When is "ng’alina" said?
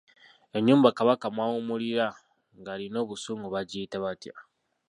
2.59-2.97